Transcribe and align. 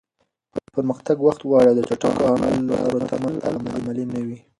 پرمختګ 0.75 1.17
وخت 1.21 1.41
غواړي 1.49 1.67
او 1.69 1.77
د 1.77 1.81
چټکو 1.89 2.23
حل 2.41 2.61
لارو 2.71 2.99
تمه 3.09 3.29
تل 3.41 3.55
عملي 3.75 4.05
نه 4.13 4.19
وي. 4.25 4.39